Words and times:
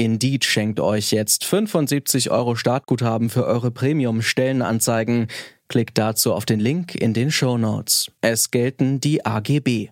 Indeed 0.00 0.46
schenkt 0.46 0.80
euch 0.80 1.10
jetzt 1.10 1.44
75 1.44 2.30
Euro 2.30 2.56
Startguthaben 2.56 3.28
für 3.28 3.44
eure 3.44 3.70
Premium-Stellenanzeigen. 3.70 5.26
Klickt 5.68 5.98
dazu 5.98 6.32
auf 6.32 6.46
den 6.46 6.58
Link 6.58 6.94
in 6.94 7.12
den 7.12 7.30
Show 7.30 7.58
Notes. 7.58 8.10
Es 8.22 8.50
gelten 8.50 9.00
die 9.00 9.26
AGB. 9.26 9.90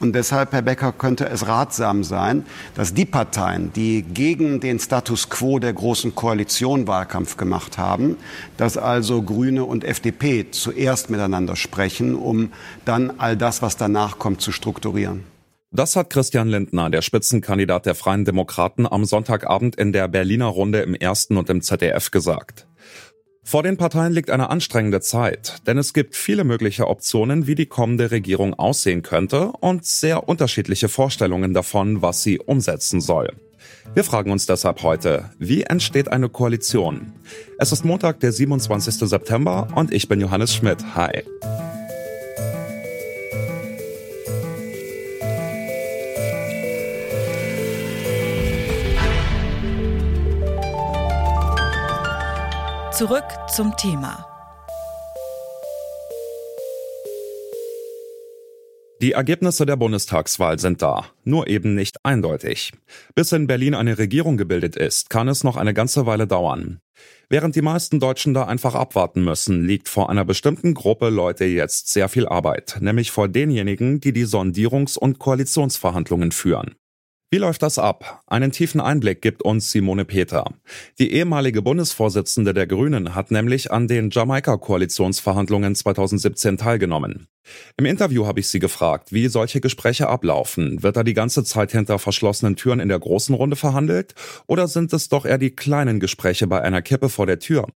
Und 0.00 0.16
deshalb, 0.16 0.50
Herr 0.50 0.62
Becker, 0.62 0.90
könnte 0.90 1.28
es 1.28 1.46
ratsam 1.46 2.02
sein, 2.02 2.44
dass 2.74 2.92
die 2.92 3.04
Parteien, 3.04 3.72
die 3.72 4.02
gegen 4.02 4.58
den 4.58 4.80
Status 4.80 5.30
quo 5.30 5.60
der 5.60 5.72
Großen 5.72 6.16
Koalition 6.16 6.88
Wahlkampf 6.88 7.36
gemacht 7.36 7.78
haben, 7.78 8.16
dass 8.56 8.76
also 8.76 9.22
Grüne 9.22 9.64
und 9.64 9.84
FDP 9.84 10.50
zuerst 10.50 11.08
miteinander 11.08 11.54
sprechen, 11.54 12.16
um 12.16 12.50
dann 12.84 13.12
all 13.18 13.36
das, 13.36 13.62
was 13.62 13.76
danach 13.76 14.18
kommt, 14.18 14.40
zu 14.40 14.50
strukturieren. 14.50 15.31
Das 15.74 15.96
hat 15.96 16.10
Christian 16.10 16.48
Lindner, 16.48 16.90
der 16.90 17.00
Spitzenkandidat 17.00 17.86
der 17.86 17.94
Freien 17.94 18.26
Demokraten, 18.26 18.86
am 18.86 19.06
Sonntagabend 19.06 19.74
in 19.76 19.92
der 19.92 20.06
Berliner 20.06 20.46
Runde 20.46 20.80
im 20.80 20.94
Ersten 20.94 21.38
und 21.38 21.48
im 21.48 21.62
ZDF 21.62 22.10
gesagt. 22.10 22.66
Vor 23.42 23.62
den 23.62 23.78
Parteien 23.78 24.12
liegt 24.12 24.28
eine 24.28 24.50
anstrengende 24.50 25.00
Zeit, 25.00 25.66
denn 25.66 25.78
es 25.78 25.94
gibt 25.94 26.14
viele 26.14 26.44
mögliche 26.44 26.88
Optionen, 26.88 27.46
wie 27.46 27.54
die 27.54 27.66
kommende 27.66 28.10
Regierung 28.10 28.52
aussehen 28.52 29.02
könnte 29.02 29.46
und 29.60 29.86
sehr 29.86 30.28
unterschiedliche 30.28 30.90
Vorstellungen 30.90 31.54
davon, 31.54 32.02
was 32.02 32.22
sie 32.22 32.38
umsetzen 32.38 33.00
soll. 33.00 33.32
Wir 33.94 34.04
fragen 34.04 34.30
uns 34.30 34.44
deshalb 34.44 34.82
heute, 34.82 35.30
wie 35.38 35.62
entsteht 35.62 36.08
eine 36.08 36.28
Koalition? 36.28 37.14
Es 37.58 37.72
ist 37.72 37.84
Montag, 37.84 38.20
der 38.20 38.32
27. 38.32 39.08
September 39.08 39.68
und 39.74 39.92
ich 39.92 40.06
bin 40.06 40.20
Johannes 40.20 40.54
Schmidt. 40.54 40.84
Hi. 40.94 41.22
Zurück 53.02 53.24
zum 53.48 53.76
Thema. 53.76 54.24
Die 59.00 59.10
Ergebnisse 59.10 59.66
der 59.66 59.74
Bundestagswahl 59.74 60.60
sind 60.60 60.82
da, 60.82 61.06
nur 61.24 61.48
eben 61.48 61.74
nicht 61.74 61.96
eindeutig. 62.04 62.70
Bis 63.16 63.32
in 63.32 63.48
Berlin 63.48 63.74
eine 63.74 63.98
Regierung 63.98 64.36
gebildet 64.36 64.76
ist, 64.76 65.10
kann 65.10 65.26
es 65.26 65.42
noch 65.42 65.56
eine 65.56 65.74
ganze 65.74 66.06
Weile 66.06 66.28
dauern. 66.28 66.78
Während 67.28 67.56
die 67.56 67.62
meisten 67.62 67.98
Deutschen 67.98 68.34
da 68.34 68.44
einfach 68.44 68.76
abwarten 68.76 69.24
müssen, 69.24 69.64
liegt 69.64 69.88
vor 69.88 70.08
einer 70.08 70.24
bestimmten 70.24 70.72
Gruppe 70.72 71.08
Leute 71.08 71.44
jetzt 71.44 71.88
sehr 71.88 72.08
viel 72.08 72.28
Arbeit, 72.28 72.76
nämlich 72.78 73.10
vor 73.10 73.26
denjenigen, 73.26 73.98
die 73.98 74.12
die 74.12 74.26
Sondierungs- 74.26 74.96
und 74.96 75.18
Koalitionsverhandlungen 75.18 76.30
führen. 76.30 76.76
Wie 77.32 77.38
läuft 77.38 77.62
das 77.62 77.78
ab? 77.78 78.20
Einen 78.26 78.52
tiefen 78.52 78.78
Einblick 78.78 79.22
gibt 79.22 79.40
uns 79.40 79.70
Simone 79.70 80.04
Peter. 80.04 80.52
Die 80.98 81.12
ehemalige 81.14 81.62
Bundesvorsitzende 81.62 82.52
der 82.52 82.66
Grünen 82.66 83.14
hat 83.14 83.30
nämlich 83.30 83.72
an 83.72 83.88
den 83.88 84.10
Jamaika-Koalitionsverhandlungen 84.10 85.74
2017 85.74 86.58
teilgenommen. 86.58 87.28
Im 87.76 87.86
Interview 87.86 88.26
habe 88.26 88.40
ich 88.40 88.48
sie 88.48 88.58
gefragt, 88.58 89.12
wie 89.12 89.28
solche 89.28 89.60
Gespräche 89.60 90.08
ablaufen. 90.08 90.82
Wird 90.82 90.96
da 90.96 91.02
die 91.02 91.14
ganze 91.14 91.44
Zeit 91.44 91.72
hinter 91.72 91.98
verschlossenen 91.98 92.56
Türen 92.56 92.80
in 92.80 92.88
der 92.88 92.98
großen 92.98 93.34
Runde 93.34 93.56
verhandelt? 93.56 94.14
Oder 94.46 94.68
sind 94.68 94.92
es 94.92 95.08
doch 95.08 95.24
eher 95.24 95.38
die 95.38 95.50
kleinen 95.50 96.00
Gespräche 96.00 96.46
bei 96.46 96.62
einer 96.62 96.82
Kippe 96.82 97.08
vor 97.08 97.26
der 97.26 97.38
Tür? 97.38 97.66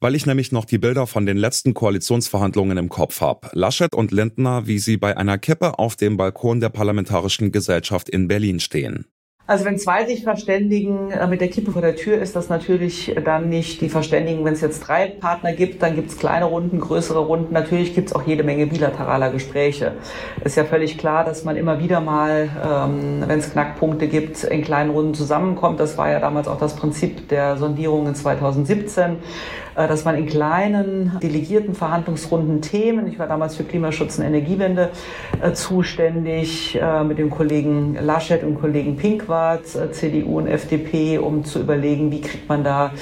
Weil 0.00 0.14
ich 0.14 0.26
nämlich 0.26 0.52
noch 0.52 0.64
die 0.64 0.78
Bilder 0.78 1.06
von 1.06 1.26
den 1.26 1.36
letzten 1.36 1.74
Koalitionsverhandlungen 1.74 2.78
im 2.78 2.88
Kopf 2.88 3.20
habe. 3.20 3.48
Laschet 3.52 3.94
und 3.94 4.12
Lindner, 4.12 4.66
wie 4.66 4.78
sie 4.78 4.96
bei 4.96 5.16
einer 5.16 5.38
Kippe 5.38 5.78
auf 5.78 5.96
dem 5.96 6.16
Balkon 6.16 6.60
der 6.60 6.68
Parlamentarischen 6.68 7.52
Gesellschaft 7.52 8.08
in 8.08 8.28
Berlin 8.28 8.60
stehen. 8.60 9.06
Also 9.48 9.64
wenn 9.64 9.78
zwei 9.78 10.04
sich 10.06 10.24
verständigen 10.24 11.12
äh, 11.12 11.24
mit 11.28 11.40
der 11.40 11.48
Kippe 11.48 11.70
vor 11.70 11.80
der 11.80 11.94
Tür, 11.94 12.18
ist 12.18 12.34
das 12.34 12.48
natürlich 12.48 13.14
dann 13.24 13.48
nicht 13.48 13.80
die 13.80 13.88
Verständigung. 13.88 14.44
Wenn 14.44 14.54
es 14.54 14.60
jetzt 14.60 14.80
drei 14.80 15.06
Partner 15.06 15.52
gibt, 15.52 15.82
dann 15.82 15.94
gibt 15.94 16.10
es 16.10 16.18
kleine 16.18 16.46
Runden, 16.46 16.80
größere 16.80 17.20
Runden. 17.20 17.52
Natürlich 17.52 17.94
gibt 17.94 18.08
es 18.08 18.14
auch 18.14 18.26
jede 18.26 18.42
Menge 18.42 18.66
bilateraler 18.66 19.30
Gespräche. 19.30 19.92
Ist 20.42 20.56
ja 20.56 20.64
völlig 20.64 20.98
klar, 20.98 21.24
dass 21.24 21.44
man 21.44 21.56
immer 21.56 21.78
wieder 21.78 22.00
mal, 22.00 22.48
ähm, 22.64 23.22
wenn 23.24 23.38
es 23.38 23.52
Knackpunkte 23.52 24.08
gibt, 24.08 24.42
in 24.42 24.62
kleinen 24.62 24.90
Runden 24.90 25.14
zusammenkommt. 25.14 25.78
Das 25.78 25.96
war 25.96 26.10
ja 26.10 26.18
damals 26.18 26.48
auch 26.48 26.58
das 26.58 26.74
Prinzip 26.74 27.28
der 27.28 27.56
Sondierungen 27.56 28.16
2017. 28.16 29.18
Äh, 29.76 29.88
dass 29.88 30.04
man 30.04 30.16
in 30.16 30.26
kleinen 30.26 31.12
delegierten 31.22 31.74
Verhandlungsrunden 31.74 32.62
Themen, 32.62 33.06
ich 33.06 33.18
war 33.18 33.26
damals 33.28 33.56
für 33.56 33.64
Klimaschutz 33.64 34.18
und 34.18 34.24
Energiewende 34.24 34.90
äh, 35.42 35.52
zuständig, 35.52 36.78
äh, 36.80 37.04
mit 37.04 37.18
dem 37.18 37.28
Kollegen 37.28 37.96
Laschet 38.00 38.42
und 38.42 38.58
Kollegen 38.58 38.96
Pinkwart, 38.96 39.66
CDU 39.66 40.38
und 40.38 40.46
FDP, 40.46 41.18
um 41.18 41.44
zu 41.44 41.60
überlegen, 41.60 42.10
wie 42.10 42.22
kriegt 42.22 42.48
man 42.48 42.64
da 42.64 42.92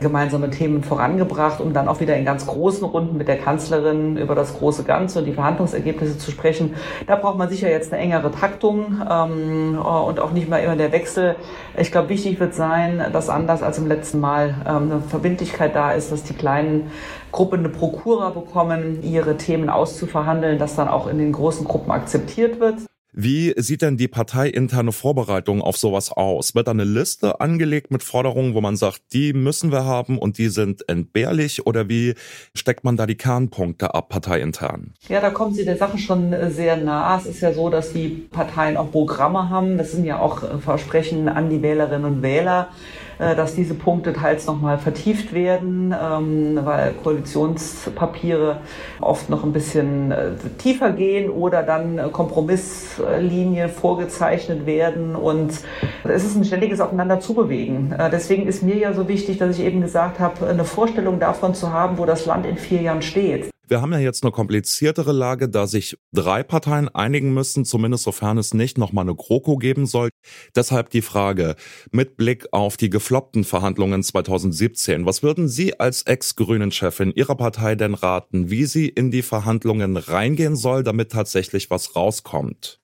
gemeinsame 0.00 0.50
Themen 0.50 0.82
vorangebracht, 0.82 1.60
um 1.60 1.72
dann 1.72 1.88
auch 1.88 2.00
wieder 2.00 2.16
in 2.16 2.24
ganz 2.24 2.46
großen 2.46 2.84
Runden 2.84 3.16
mit 3.16 3.28
der 3.28 3.38
Kanzlerin 3.38 4.16
über 4.16 4.34
das 4.34 4.58
große 4.58 4.84
Ganze 4.84 5.20
und 5.20 5.24
die 5.26 5.32
Verhandlungsergebnisse 5.32 6.18
zu 6.18 6.30
sprechen. 6.30 6.74
Da 7.06 7.16
braucht 7.16 7.38
man 7.38 7.48
sicher 7.48 7.70
jetzt 7.70 7.92
eine 7.92 8.02
engere 8.02 8.30
Taktung 8.30 9.00
ähm, 9.10 9.78
und 9.78 10.20
auch 10.20 10.32
nicht 10.32 10.48
mehr 10.48 10.62
immer 10.62 10.76
der 10.76 10.92
Wechsel. 10.92 11.36
Ich 11.76 11.92
glaube, 11.92 12.08
wichtig 12.08 12.40
wird 12.40 12.54
sein, 12.54 13.04
dass 13.12 13.28
anders 13.28 13.62
als 13.62 13.78
im 13.78 13.86
letzten 13.86 14.20
Mal 14.20 14.54
ähm, 14.66 14.90
eine 14.90 15.00
Verbindlichkeit 15.00 15.74
da 15.74 15.92
ist, 15.92 16.12
dass 16.12 16.22
die 16.24 16.34
kleinen 16.34 16.90
Gruppen 17.32 17.60
eine 17.60 17.68
Prokura 17.68 18.30
bekommen, 18.30 19.02
ihre 19.02 19.36
Themen 19.36 19.70
auszuverhandeln, 19.70 20.58
das 20.58 20.74
dann 20.76 20.88
auch 20.88 21.06
in 21.06 21.18
den 21.18 21.32
großen 21.32 21.64
Gruppen 21.64 21.90
akzeptiert 21.92 22.58
wird. 22.60 22.89
Wie 23.12 23.54
sieht 23.56 23.82
denn 23.82 23.96
die 23.96 24.06
parteiinterne 24.06 24.92
Vorbereitung 24.92 25.62
auf 25.62 25.76
sowas 25.76 26.12
aus? 26.12 26.54
Wird 26.54 26.68
da 26.68 26.70
eine 26.70 26.84
Liste 26.84 27.40
angelegt 27.40 27.90
mit 27.90 28.04
Forderungen, 28.04 28.54
wo 28.54 28.60
man 28.60 28.76
sagt, 28.76 29.02
die 29.12 29.32
müssen 29.32 29.72
wir 29.72 29.84
haben 29.84 30.16
und 30.16 30.38
die 30.38 30.48
sind 30.48 30.88
entbehrlich? 30.88 31.66
Oder 31.66 31.88
wie 31.88 32.14
steckt 32.54 32.84
man 32.84 32.96
da 32.96 33.06
die 33.06 33.16
Kernpunkte 33.16 33.94
ab, 33.94 34.10
parteiintern? 34.10 34.94
Ja, 35.08 35.20
da 35.20 35.30
kommen 35.30 35.54
Sie 35.54 35.64
der 35.64 35.76
Sache 35.76 35.98
schon 35.98 36.34
sehr 36.50 36.76
nah. 36.76 37.18
Es 37.18 37.26
ist 37.26 37.40
ja 37.40 37.52
so, 37.52 37.68
dass 37.68 37.92
die 37.92 38.08
Parteien 38.30 38.76
auch 38.76 38.92
Programme 38.92 39.50
haben. 39.50 39.76
Das 39.76 39.90
sind 39.90 40.04
ja 40.04 40.20
auch 40.20 40.60
Versprechen 40.60 41.28
an 41.28 41.50
die 41.50 41.62
Wählerinnen 41.62 42.04
und 42.04 42.22
Wähler. 42.22 42.68
Äh, 43.20 43.36
dass 43.36 43.54
diese 43.54 43.74
Punkte 43.74 44.14
teils 44.14 44.46
nochmal 44.46 44.78
vertieft 44.78 45.34
werden, 45.34 45.94
ähm, 45.94 46.58
weil 46.64 46.92
Koalitionspapiere 47.02 48.62
oft 49.00 49.28
noch 49.28 49.44
ein 49.44 49.52
bisschen 49.52 50.10
äh, 50.10 50.30
tiefer 50.56 50.92
gehen 50.92 51.28
oder 51.28 51.62
dann 51.62 52.12
Kompromisslinien 52.12 53.68
vorgezeichnet 53.68 54.64
werden. 54.64 55.16
Und 55.16 55.52
es 56.04 56.24
ist 56.24 56.34
ein 56.34 56.44
ständiges 56.44 56.80
Aufeinander 56.80 57.20
zubewegen. 57.20 57.92
Äh, 57.92 58.08
deswegen 58.08 58.46
ist 58.46 58.62
mir 58.62 58.76
ja 58.76 58.94
so 58.94 59.06
wichtig, 59.06 59.36
dass 59.36 59.58
ich 59.58 59.66
eben 59.66 59.82
gesagt 59.82 60.18
habe, 60.18 60.46
eine 60.46 60.64
Vorstellung 60.64 61.20
davon 61.20 61.54
zu 61.54 61.72
haben, 61.72 61.98
wo 61.98 62.06
das 62.06 62.24
Land 62.24 62.46
in 62.46 62.56
vier 62.56 62.80
Jahren 62.80 63.02
steht. 63.02 63.49
Wir 63.70 63.80
haben 63.80 63.92
ja 63.92 64.00
jetzt 64.00 64.24
eine 64.24 64.32
kompliziertere 64.32 65.12
Lage, 65.12 65.48
da 65.48 65.68
sich 65.68 65.96
drei 66.12 66.42
Parteien 66.42 66.88
einigen 66.88 67.32
müssen, 67.32 67.64
zumindest 67.64 68.02
sofern 68.02 68.36
es 68.36 68.52
nicht 68.52 68.78
nochmal 68.78 69.04
eine 69.04 69.14
GroKo 69.14 69.58
geben 69.58 69.86
soll. 69.86 70.08
Deshalb 70.56 70.90
die 70.90 71.02
Frage, 71.02 71.54
mit 71.92 72.16
Blick 72.16 72.48
auf 72.50 72.76
die 72.76 72.90
gefloppten 72.90 73.44
Verhandlungen 73.44 74.02
2017, 74.02 75.06
was 75.06 75.22
würden 75.22 75.48
Sie 75.48 75.78
als 75.78 76.02
Ex-Grünen-Chefin 76.02 77.12
Ihrer 77.14 77.36
Partei 77.36 77.76
denn 77.76 77.94
raten, 77.94 78.50
wie 78.50 78.64
sie 78.64 78.88
in 78.88 79.12
die 79.12 79.22
Verhandlungen 79.22 79.96
reingehen 79.96 80.56
soll, 80.56 80.82
damit 80.82 81.12
tatsächlich 81.12 81.70
was 81.70 81.94
rauskommt? 81.94 82.79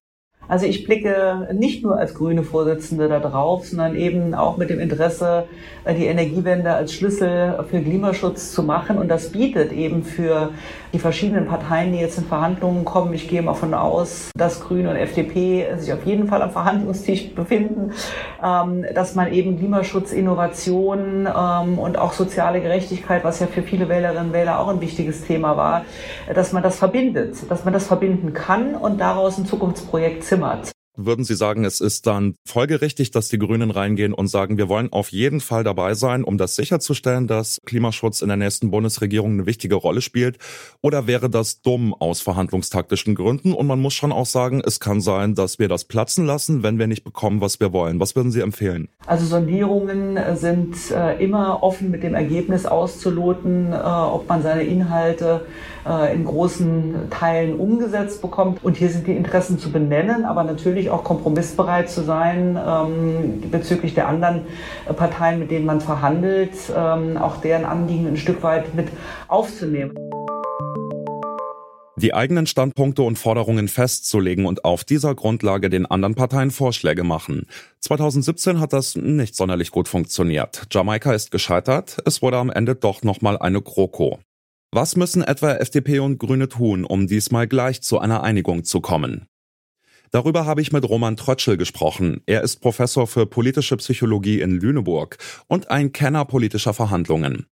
Also 0.49 0.67
ich 0.67 0.85
blicke 0.85 1.49
nicht 1.53 1.83
nur 1.83 1.99
als 1.99 2.15
grüne 2.15 2.43
Vorsitzende 2.43 3.09
da 3.09 3.19
drauf, 3.19 3.67
sondern 3.67 3.97
eben 3.97 4.35
auch 4.35 4.57
mit 4.57 4.71
dem 4.71 4.81
Interesse, 4.81 5.45
äh, 5.85 5.95
die 5.95 6.07
Energiewende 6.07 6.73
als 6.73 6.93
Schlüssel 6.93 7.59
für 7.69 7.81
Klimaschutz 7.81 8.53
zu 8.53 8.63
machen. 8.63 8.99
Und 8.99 9.09
das 9.09 9.31
bietet 9.31 9.73
eben 9.73 10.05
für 10.05 10.51
die 10.93 10.99
verschiedenen 10.99 11.47
Parteien, 11.47 11.93
die 11.93 11.99
jetzt 11.99 12.17
in 12.17 12.25
Verhandlungen 12.25 12.85
kommen, 12.85 13.13
ich 13.13 13.29
gehe 13.29 13.43
mal 13.43 13.55
von 13.55 13.75
aus, 13.75 14.31
dass 14.37 14.61
Grüne 14.61 14.91
und 14.91 14.97
FDP 14.97 15.67
sich 15.77 15.93
auf 15.93 16.07
jeden 16.07 16.27
Fall 16.29 16.41
am 16.43 16.51
Verhandlungstisch 16.51 17.35
befinden, 17.35 17.93
ähm, 18.43 18.85
dass 18.95 19.15
man 19.15 19.33
eben 19.33 19.59
Klimaschutz, 19.59 20.13
Innovation 20.13 21.27
ähm, 21.27 21.79
und 21.79 21.99
auch 21.99 22.13
soziale 22.13 22.61
Gerechtigkeit, 22.61 23.25
was 23.25 23.41
ja 23.41 23.47
für 23.47 23.63
viele 23.63 23.89
Wählerinnen 23.89 24.29
und 24.29 24.33
Wähler 24.33 24.59
auch 24.59 24.69
ein 24.69 24.81
wichtiges 24.81 25.23
Thema 25.23 25.57
war, 25.57 25.85
dass 26.35 26.53
man 26.53 26.63
das 26.63 26.79
verbindet, 26.79 27.37
dass 27.51 27.65
man 27.65 27.75
das 27.75 27.87
verbinden 27.87 28.33
kann 28.33 28.75
und 28.75 29.01
daraus 29.01 29.39
ein 29.39 29.47
Zukunftsprojekt 29.47 30.25
zimmert. 30.37 30.73
Würden 30.99 31.27
Sie 31.27 31.35
sagen, 31.35 31.67
es 31.67 31.83
ist 31.83 32.07
dann 32.07 32.37
folgerichtig, 32.47 33.11
dass 33.11 33.29
die 33.29 33.39
Grünen 33.39 33.71
reingehen 33.71 34.15
und 34.15 34.29
sagen, 34.29 34.57
wir 34.57 34.71
wollen 34.71 34.91
auf 34.95 35.13
jeden 35.13 35.41
Fall 35.41 35.63
dabei 35.63 35.93
sein, 35.93 36.25
um 36.25 36.39
das 36.39 36.57
sicherzustellen, 36.57 37.27
dass 37.27 37.61
Klimaschutz 37.67 38.23
in 38.23 38.29
der 38.29 38.39
nächsten 38.39 38.71
Bundesregierung 38.71 39.33
eine 39.33 39.45
wichtige 39.45 39.75
Rolle 39.75 40.01
spielt? 40.01 40.39
Oder 40.81 41.07
wäre 41.07 41.29
das 41.29 41.61
dumm 41.61 41.93
aus 41.93 42.23
verhandlungstaktischen 42.23 43.15
Gründen? 43.15 43.53
Und 43.53 43.67
man 43.67 43.79
muss 43.79 43.93
schon 43.93 44.11
auch 44.11 44.25
sagen, 44.25 44.63
es 44.65 44.81
kann 44.81 45.03
sein, 45.03 45.35
dass 45.35 45.59
wir 45.59 45.69
das 45.69 45.85
platzen 45.85 46.25
lassen, 46.25 46.63
wenn 46.63 46.79
wir 46.79 46.87
nicht 46.87 47.05
bekommen, 47.05 47.43
was 47.43 47.61
wir 47.61 47.75
wollen. 47.75 48.01
Was 48.01 48.17
würden 48.17 48.33
Sie 48.33 48.41
empfehlen? 48.41 48.89
Also 49.05 49.27
Sondierungen 49.27 50.19
sind 50.37 50.77
äh, 50.93 51.23
immer 51.23 51.63
offen 51.63 51.91
mit 51.91 52.05
dem 52.05 52.15
Ergebnis 52.15 52.65
auszuloten, 52.65 53.71
äh, 53.71 53.77
ob 53.77 54.31
man 54.31 54.43
seine 54.43 54.63
Inhalte 54.63 55.43
äh, 55.89 56.15
in 56.15 56.25
großen 56.25 57.11
Teilen 57.11 57.59
umgesetzt 57.59 58.23
bekommt. 58.23 58.65
Und 58.65 58.77
hier 58.77 58.91
sind 58.91 59.07
die 59.07 59.17
Interessen 59.17 59.59
zu 59.59 59.71
benennen, 59.71 60.25
aber 60.25 60.45
natürlich 60.45 60.91
auch 60.91 61.05
kompromissbereit 61.05 61.89
zu 61.91 62.03
sein 62.03 62.59
ähm, 62.59 63.43
bezüglich 63.51 63.95
der 63.95 64.09
anderen 64.09 64.43
Parteien, 64.97 65.39
mit 65.39 65.51
denen 65.51 65.67
man 65.67 65.81
verhandelt, 65.81 66.53
ähm, 66.77 67.17
auch 67.17 67.37
deren 67.39 67.65
Anliegen 67.65 68.07
ein 68.07 68.17
Stück 68.17 68.43
weit 68.43 68.75
mit 68.75 68.89
aufzunehmen 69.29 69.93
die 71.99 72.13
eigenen 72.13 72.47
Standpunkte 72.47 73.03
und 73.03 73.19
Forderungen 73.19 73.69
festzulegen 73.69 74.47
und 74.47 74.65
auf 74.65 74.85
dieser 74.85 75.15
Grundlage 75.15 75.71
den 75.71 75.87
anderen 75.87 76.15
Parteien 76.15 76.51
Vorschläge 76.51 77.05
machen. 77.05 77.47
2017 77.81 78.61
hat 78.61 78.73
das 78.73 78.97
nicht 78.97 79.35
sonderlich 79.35 79.71
gut 79.71 79.89
funktioniert. 79.89 80.67
Jamaika 80.71 81.15
ist 81.15 81.31
gescheitert, 81.31 81.97
es 82.05 82.21
wurde 82.21 82.37
am 82.37 82.51
Ende 82.51 82.75
doch 82.75 83.03
nochmal 83.03 83.39
eine 83.39 83.63
GroKo. 83.63 84.19
Was 84.77 84.95
müssen 84.95 85.23
etwa 85.23 85.55
FDP 85.55 86.01
und 86.01 86.19
Grüne 86.19 86.51
tun, 86.51 86.85
um 86.85 87.07
diesmal 87.07 87.49
gleich 87.49 87.81
zu 87.81 87.99
einer 87.99 88.23
Einigung 88.23 88.63
zu 88.63 88.83
kommen? 88.83 89.27
Darüber 90.11 90.45
habe 90.45 90.61
ich 90.61 90.71
mit 90.71 90.87
Roman 90.87 91.17
Trötschel 91.17 91.57
gesprochen. 91.57 92.21
Er 92.27 92.43
ist 92.43 92.57
Professor 92.57 93.07
für 93.07 93.25
politische 93.25 93.79
Psychologie 93.79 94.43
in 94.43 94.51
Lüneburg 94.51 95.17
und 95.47 95.71
ein 95.71 95.93
Kenner 95.93 96.27
politischer 96.27 96.75
Verhandlungen. 96.75 97.47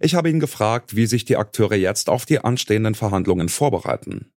Ich 0.00 0.14
habe 0.14 0.30
ihn 0.30 0.40
gefragt, 0.40 0.96
wie 0.96 1.04
sich 1.04 1.26
die 1.26 1.36
Akteure 1.36 1.74
jetzt 1.74 2.08
auf 2.08 2.24
die 2.24 2.38
anstehenden 2.38 2.94
Verhandlungen 2.94 3.50
vorbereiten. 3.50 4.32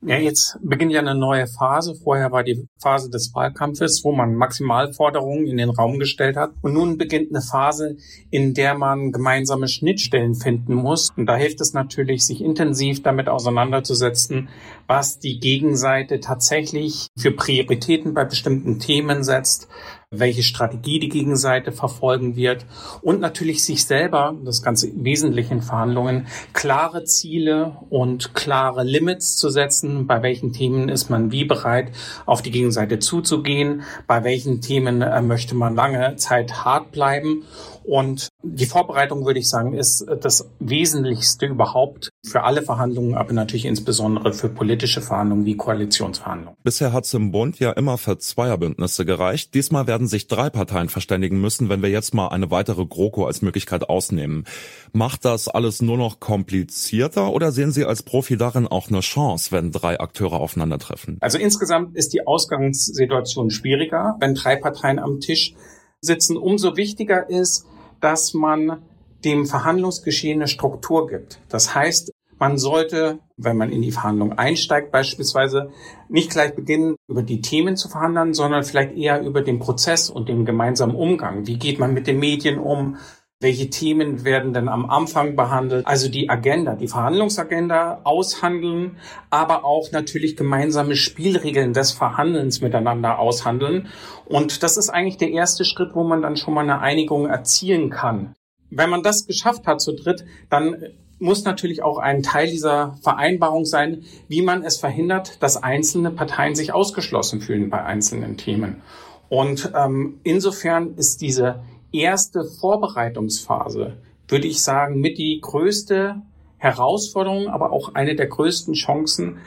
Ja, 0.00 0.16
jetzt 0.16 0.56
beginnt 0.62 0.92
ja 0.92 1.00
eine 1.00 1.16
neue 1.16 1.48
Phase. 1.48 1.96
Vorher 1.96 2.30
war 2.30 2.44
die 2.44 2.68
Phase 2.80 3.10
des 3.10 3.34
Wahlkampfes, 3.34 4.02
wo 4.04 4.12
man 4.12 4.36
Maximalforderungen 4.36 5.48
in 5.48 5.56
den 5.56 5.70
Raum 5.70 5.98
gestellt 5.98 6.36
hat. 6.36 6.52
Und 6.62 6.74
nun 6.74 6.98
beginnt 6.98 7.30
eine 7.30 7.42
Phase, 7.42 7.96
in 8.30 8.54
der 8.54 8.78
man 8.78 9.10
gemeinsame 9.10 9.66
Schnittstellen 9.66 10.36
finden 10.36 10.74
muss. 10.74 11.10
Und 11.16 11.26
da 11.26 11.34
hilft 11.34 11.60
es 11.60 11.72
natürlich, 11.72 12.24
sich 12.24 12.40
intensiv 12.40 13.02
damit 13.02 13.28
auseinanderzusetzen, 13.28 14.50
was 14.86 15.18
die 15.18 15.40
Gegenseite 15.40 16.20
tatsächlich 16.20 17.08
für 17.18 17.32
Prioritäten 17.32 18.14
bei 18.14 18.24
bestimmten 18.24 18.78
Themen 18.78 19.24
setzt, 19.24 19.66
welche 20.10 20.42
Strategie 20.42 21.00
die 21.00 21.10
Gegenseite 21.10 21.70
verfolgen 21.70 22.34
wird 22.34 22.64
und 23.02 23.20
natürlich 23.20 23.62
sich 23.62 23.84
selber, 23.84 24.34
das 24.42 24.62
ganze 24.62 24.90
wesentlich 24.94 25.50
in 25.50 25.60
Verhandlungen, 25.60 26.28
klare 26.54 27.04
Ziele 27.04 27.76
und 27.90 28.34
klare 28.34 28.84
Limits 28.84 29.36
zu 29.36 29.50
setzen, 29.50 30.06
bei 30.06 30.22
welchen 30.22 30.54
Themen 30.54 30.88
ist 30.88 31.10
man 31.10 31.30
wie 31.30 31.44
bereit, 31.44 31.92
auf 32.24 32.40
die 32.40 32.50
Gegenseite 32.50 32.98
zuzugehen, 33.00 33.82
bei 34.06 34.24
welchen 34.24 34.62
Themen 34.62 35.02
äh, 35.02 35.20
möchte 35.20 35.54
man 35.54 35.74
lange 35.74 36.16
Zeit 36.16 36.64
hart 36.64 36.90
bleiben 36.90 37.44
und 37.88 38.28
die 38.42 38.66
Vorbereitung, 38.66 39.24
würde 39.24 39.40
ich 39.40 39.48
sagen, 39.48 39.72
ist 39.72 40.04
das 40.20 40.50
Wesentlichste 40.58 41.46
überhaupt 41.46 42.10
für 42.22 42.42
alle 42.42 42.60
Verhandlungen, 42.60 43.14
aber 43.14 43.32
natürlich 43.32 43.64
insbesondere 43.64 44.34
für 44.34 44.50
politische 44.50 45.00
Verhandlungen 45.00 45.46
wie 45.46 45.56
Koalitionsverhandlungen. 45.56 46.58
Bisher 46.62 46.92
hat 46.92 47.06
es 47.06 47.14
im 47.14 47.32
Bund 47.32 47.58
ja 47.60 47.72
immer 47.72 47.96
für 47.96 48.18
Zweierbündnisse 48.18 49.06
gereicht. 49.06 49.54
Diesmal 49.54 49.86
werden 49.86 50.06
sich 50.06 50.28
drei 50.28 50.50
Parteien 50.50 50.90
verständigen 50.90 51.40
müssen, 51.40 51.70
wenn 51.70 51.80
wir 51.80 51.88
jetzt 51.88 52.12
mal 52.12 52.28
eine 52.28 52.50
weitere 52.50 52.84
GroKo 52.84 53.24
als 53.24 53.40
Möglichkeit 53.40 53.88
ausnehmen. 53.88 54.44
Macht 54.92 55.24
das 55.24 55.48
alles 55.48 55.80
nur 55.80 55.96
noch 55.96 56.20
komplizierter 56.20 57.32
oder 57.32 57.52
sehen 57.52 57.72
Sie 57.72 57.86
als 57.86 58.02
Profi 58.02 58.36
darin 58.36 58.66
auch 58.66 58.90
eine 58.90 59.00
Chance, 59.00 59.50
wenn 59.50 59.72
drei 59.72 59.98
Akteure 59.98 60.34
aufeinandertreffen? 60.34 61.16
Also 61.20 61.38
insgesamt 61.38 61.96
ist 61.96 62.12
die 62.12 62.26
Ausgangssituation 62.26 63.50
schwieriger, 63.50 64.16
wenn 64.20 64.34
drei 64.34 64.56
Parteien 64.56 64.98
am 64.98 65.20
Tisch 65.20 65.54
sitzen. 66.00 66.36
Umso 66.36 66.76
wichtiger 66.76 67.28
ist, 67.30 67.66
dass 68.00 68.34
man 68.34 68.82
dem 69.24 69.46
Verhandlungsgeschehen 69.46 70.38
eine 70.38 70.48
Struktur 70.48 71.08
gibt. 71.08 71.40
Das 71.48 71.74
heißt, 71.74 72.12
man 72.38 72.56
sollte, 72.56 73.18
wenn 73.36 73.56
man 73.56 73.72
in 73.72 73.82
die 73.82 73.90
Verhandlung 73.90 74.32
einsteigt, 74.32 74.92
beispielsweise 74.92 75.70
nicht 76.08 76.30
gleich 76.30 76.54
beginnen, 76.54 76.94
über 77.08 77.22
die 77.22 77.40
Themen 77.40 77.76
zu 77.76 77.88
verhandeln, 77.88 78.32
sondern 78.32 78.62
vielleicht 78.62 78.96
eher 78.96 79.20
über 79.22 79.42
den 79.42 79.58
Prozess 79.58 80.08
und 80.08 80.28
den 80.28 80.44
gemeinsamen 80.44 80.94
Umgang. 80.94 81.46
Wie 81.46 81.58
geht 81.58 81.80
man 81.80 81.94
mit 81.94 82.06
den 82.06 82.20
Medien 82.20 82.58
um? 82.58 82.96
Welche 83.40 83.70
Themen 83.70 84.24
werden 84.24 84.52
denn 84.52 84.68
am 84.68 84.90
Anfang 84.90 85.36
behandelt? 85.36 85.86
Also 85.86 86.08
die 86.08 86.28
Agenda, 86.28 86.74
die 86.74 86.88
Verhandlungsagenda 86.88 88.00
aushandeln, 88.02 88.96
aber 89.30 89.64
auch 89.64 89.92
natürlich 89.92 90.36
gemeinsame 90.36 90.96
Spielregeln 90.96 91.72
des 91.72 91.92
Verhandelns 91.92 92.60
miteinander 92.60 93.20
aushandeln. 93.20 93.86
Und 94.24 94.64
das 94.64 94.76
ist 94.76 94.90
eigentlich 94.90 95.18
der 95.18 95.30
erste 95.30 95.64
Schritt, 95.64 95.94
wo 95.94 96.02
man 96.02 96.20
dann 96.20 96.36
schon 96.36 96.52
mal 96.52 96.62
eine 96.62 96.80
Einigung 96.80 97.28
erzielen 97.28 97.90
kann. 97.90 98.34
Wenn 98.70 98.90
man 98.90 99.04
das 99.04 99.24
geschafft 99.28 99.68
hat 99.68 99.80
zu 99.80 99.94
dritt, 99.94 100.24
dann 100.50 100.76
muss 101.20 101.44
natürlich 101.44 101.84
auch 101.84 101.98
ein 101.98 102.24
Teil 102.24 102.48
dieser 102.48 102.98
Vereinbarung 103.02 103.64
sein, 103.66 104.02
wie 104.26 104.42
man 104.42 104.64
es 104.64 104.78
verhindert, 104.78 105.40
dass 105.40 105.62
einzelne 105.62 106.10
Parteien 106.10 106.56
sich 106.56 106.72
ausgeschlossen 106.74 107.40
fühlen 107.40 107.70
bei 107.70 107.84
einzelnen 107.84 108.36
Themen. 108.36 108.82
Und 109.28 109.70
ähm, 109.76 110.18
insofern 110.24 110.94
ist 110.96 111.20
diese 111.20 111.60
erste 111.92 112.44
Vorbereitungsphase, 112.44 113.96
würde 114.28 114.46
ich 114.46 114.62
sagen, 114.62 115.00
mit 115.00 115.18
die 115.18 115.40
größte 115.40 116.22
Herausforderung, 116.58 117.48
aber 117.48 117.72
auch 117.72 117.94
eine 117.94 118.16
der 118.16 118.26
größten 118.26 118.74
Chancen, 118.74 119.38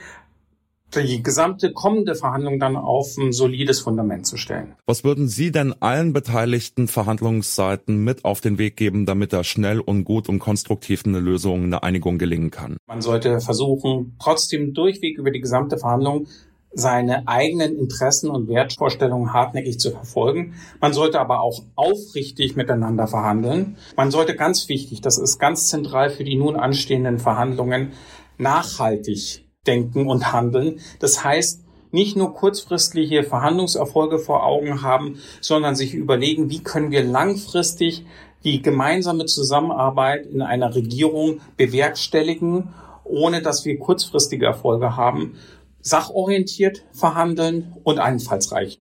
die 0.95 1.23
gesamte 1.23 1.71
kommende 1.71 2.15
Verhandlung 2.15 2.59
dann 2.59 2.75
auf 2.75 3.15
ein 3.17 3.31
solides 3.31 3.79
Fundament 3.79 4.27
zu 4.27 4.37
stellen. 4.37 4.75
Was 4.85 5.03
würden 5.03 5.27
Sie 5.27 5.51
denn 5.51 5.73
allen 5.81 6.11
beteiligten 6.11 6.87
Verhandlungsseiten 6.87 8.03
mit 8.03 8.25
auf 8.25 8.41
den 8.41 8.57
Weg 8.57 8.75
geben, 8.75 9.05
damit 9.05 9.31
da 9.31 9.43
schnell 9.43 9.79
und 9.79 10.03
gut 10.03 10.27
und 10.27 10.39
konstruktiv 10.39 11.03
eine 11.05 11.19
Lösung, 11.19 11.63
eine 11.63 11.83
Einigung 11.83 12.17
gelingen 12.17 12.51
kann? 12.51 12.77
Man 12.87 13.01
sollte 13.01 13.39
versuchen, 13.39 14.17
trotzdem 14.19 14.73
durchweg 14.73 15.17
über 15.17 15.31
die 15.31 15.39
gesamte 15.39 15.77
Verhandlung 15.77 16.27
seine 16.73 17.27
eigenen 17.27 17.77
Interessen 17.77 18.29
und 18.29 18.47
Wertvorstellungen 18.47 19.33
hartnäckig 19.33 19.79
zu 19.79 19.91
verfolgen. 19.91 20.53
Man 20.79 20.93
sollte 20.93 21.19
aber 21.19 21.41
auch 21.41 21.63
aufrichtig 21.75 22.55
miteinander 22.55 23.07
verhandeln. 23.07 23.77
Man 23.97 24.11
sollte 24.11 24.35
ganz 24.35 24.69
wichtig, 24.69 25.01
das 25.01 25.17
ist 25.17 25.39
ganz 25.39 25.67
zentral 25.67 26.09
für 26.09 26.23
die 26.23 26.35
nun 26.35 26.55
anstehenden 26.55 27.19
Verhandlungen, 27.19 27.91
nachhaltig 28.37 29.45
denken 29.67 30.07
und 30.07 30.31
handeln. 30.31 30.79
Das 30.99 31.23
heißt, 31.23 31.63
nicht 31.91 32.15
nur 32.15 32.33
kurzfristige 32.33 33.23
Verhandlungserfolge 33.23 34.17
vor 34.17 34.45
Augen 34.45 34.81
haben, 34.81 35.19
sondern 35.41 35.75
sich 35.75 35.93
überlegen, 35.93 36.49
wie 36.49 36.63
können 36.63 36.91
wir 36.91 37.03
langfristig 37.03 38.05
die 38.45 38.61
gemeinsame 38.61 39.25
Zusammenarbeit 39.25 40.25
in 40.25 40.41
einer 40.41 40.73
Regierung 40.73 41.41
bewerkstelligen, 41.57 42.69
ohne 43.03 43.41
dass 43.41 43.65
wir 43.65 43.77
kurzfristige 43.77 44.45
Erfolge 44.45 44.95
haben 44.95 45.35
sachorientiert 45.81 46.83
verhandeln 46.93 47.73
und 47.83 47.99
einfallsreich. 47.99 48.79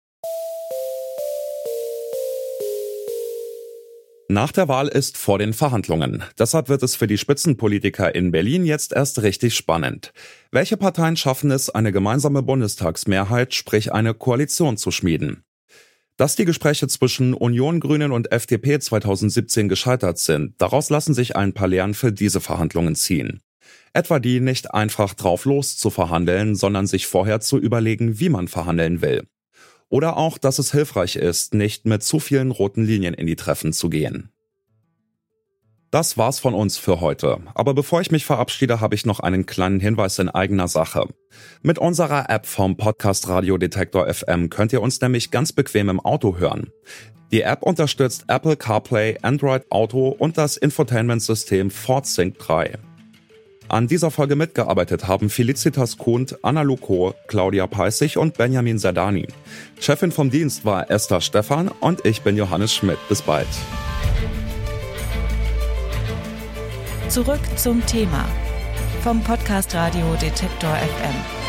Nach 4.33 4.51
der 4.51 4.67
Wahl 4.67 4.89
ist 4.89 5.19
vor 5.19 5.39
den 5.39 5.53
Verhandlungen. 5.53 6.25
Deshalb 6.39 6.71
wird 6.71 6.83
es 6.83 6.97
für 6.97 7.07
die 7.07 7.19
Spitzenpolitiker 7.19 8.15
in 8.15 8.31
Berlin 8.31 8.65
jetzt 8.65 8.95
erst 8.95 9.21
richtig 9.23 9.55
spannend. 9.55 10.15
Welche 10.51 10.79
Parteien 10.79 11.19
schaffen 11.19 11.51
es, 11.51 11.69
eine 11.69 11.93
gemeinsame 11.93 12.43
Bundestagsmehrheit, 12.43 13.53
sprich 13.53 13.93
eine 13.93 14.15
Koalition 14.15 14.79
zu 14.79 14.91
schmieden? 14.91 15.45
Dass 16.17 16.35
die 16.35 16.47
Gespräche 16.47 16.89
zwischen 16.89 17.35
Union, 17.35 17.79
Grünen 17.79 18.11
und 18.11 18.33
FDP 18.33 18.79
2017 18.79 19.69
gescheitert 19.69 20.19
sind, 20.19 20.55
daraus 20.57 20.89
lassen 20.89 21.13
sich 21.13 21.37
ein 21.37 21.53
paar 21.53 21.69
Lehren 21.69 21.93
für 21.93 22.11
diese 22.11 22.41
Verhandlungen 22.41 22.95
ziehen. 22.95 23.43
Etwa 23.93 24.19
die 24.19 24.41
nicht 24.41 24.73
einfach 24.73 25.15
drauf 25.15 25.45
los 25.45 25.77
zu 25.77 25.91
verhandeln, 25.91 26.55
sondern 26.55 26.87
sich 26.87 27.07
vorher 27.07 27.41
zu 27.41 27.59
überlegen, 27.59 28.21
wie 28.21 28.29
man 28.29 28.49
verhandeln 28.49 29.03
will. 29.03 29.27
Oder 29.89 30.17
auch, 30.17 30.39
dass 30.39 30.59
es 30.59 30.73
hilfreich 30.73 31.17
ist, 31.17 31.53
nicht 31.53 31.85
mit 31.85 32.03
zu 32.03 32.19
vielen 32.19 32.51
roten 32.51 32.85
Linien 32.85 33.13
in 33.13 33.27
die 33.27 33.37
Treffen 33.37 33.73
zu 33.73 33.91
gehen. 33.91 34.31
Das 35.93 36.17
war's 36.17 36.39
von 36.39 36.55
uns 36.55 36.79
für 36.79 37.03
heute. 37.03 37.41
Aber 37.55 37.75
bevor 37.75 38.01
ich 38.01 38.11
mich 38.11 38.25
verabschiede, 38.25 38.81
habe 38.81 38.95
ich 38.95 39.05
noch 39.05 39.21
einen 39.21 39.45
kleinen 39.45 39.79
Hinweis 39.79 40.19
in 40.19 40.31
eigener 40.31 40.67
Sache. 40.67 41.07
Mit 41.61 41.79
unserer 41.79 42.31
App 42.31 42.47
vom 42.47 42.79
Podcast 42.79 43.29
Radio 43.29 43.59
Detektor 43.59 44.07
FM 44.11 44.49
könnt 44.49 44.73
ihr 44.73 44.81
uns 44.81 45.03
nämlich 45.03 45.31
ganz 45.31 45.53
bequem 45.53 45.91
im 45.91 46.01
Auto 46.01 46.39
hören. 46.39 46.71
Die 47.31 47.43
App 47.43 47.63
unterstützt 47.63 48.25
Apple 48.29 48.57
CarPlay, 48.57 49.19
Android 49.21 49.71
Auto 49.71 50.09
und 50.09 50.39
das 50.39 50.57
Infotainment-System 50.57 51.71
FordSync 51.71 52.39
3. 52.39 52.79
An 53.69 53.87
dieser 53.87 54.11
Folge 54.11 54.37
mitgearbeitet 54.37 55.09
haben 55.09 55.31
Felicitas 55.31 55.97
Kuhnt, 55.97 56.39
Anna 56.43 56.63
Luko, 56.63 57.15
Claudia 57.27 57.67
Peissig 57.67 58.17
und 58.19 58.37
Benjamin 58.37 58.79
Sadani. 58.79 59.29
Chefin 59.81 60.13
vom 60.13 60.31
Dienst 60.31 60.65
war 60.65 60.91
Esther 60.91 61.21
Stephan 61.21 61.69
und 61.69 62.05
ich 62.05 62.23
bin 62.23 62.37
Johannes 62.37 62.75
Schmidt. 62.75 62.99
Bis 63.09 63.23
bald. 63.23 63.49
Zurück 67.09 67.41
zum 67.57 67.85
Thema 67.87 68.27
vom 69.03 69.23
Podcast 69.23 69.75
Radio 69.75 70.15
Detektor 70.21 70.71
FM. 70.71 71.42